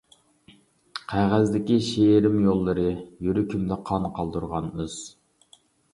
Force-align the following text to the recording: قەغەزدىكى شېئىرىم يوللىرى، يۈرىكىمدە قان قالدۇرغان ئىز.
قەغەزدىكى 1.11 1.77
شېئىرىم 1.89 2.39
يوللىرى، 2.45 2.87
يۈرىكىمدە 3.27 3.81
قان 3.91 4.09
قالدۇرغان 4.17 4.73
ئىز. 4.87 4.97